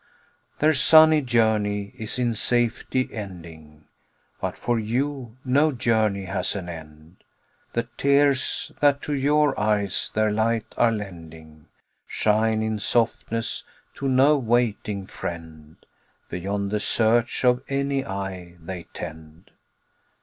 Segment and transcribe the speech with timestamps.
[0.57, 3.85] Their sunny journey is in safety ending,
[4.41, 7.17] But for you no journey has an end.
[7.73, 11.67] The tears that to your eyes their light are lending
[12.07, 15.75] Shine in softness to no waiting friend;
[16.31, 19.51] Beyond the search of any eye they tend.